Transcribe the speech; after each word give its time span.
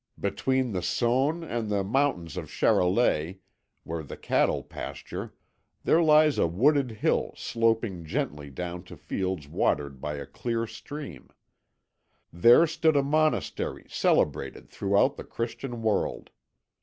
"Between 0.19 0.71
the 0.71 0.79
Saône 0.79 1.47
and 1.47 1.69
the 1.69 1.83
mountains 1.83 2.35
of 2.35 2.49
Charolais, 2.49 3.37
where 3.83 4.01
the 4.01 4.17
cattle 4.17 4.63
pasture, 4.63 5.35
there 5.83 6.01
lies 6.01 6.39
a 6.39 6.47
wooded 6.47 6.89
hill 6.89 7.35
sloping 7.37 8.03
gently 8.03 8.49
down 8.49 8.81
to 8.85 8.97
fields 8.97 9.47
watered 9.47 10.01
by 10.01 10.15
a 10.15 10.25
clear 10.25 10.65
stream. 10.65 11.29
There 12.33 12.65
stood 12.65 12.95
a 12.95 13.03
monastery 13.03 13.85
celebrated 13.89 14.69
throughout 14.71 15.17
the 15.17 15.23
Christian 15.23 15.83
world. 15.83 16.31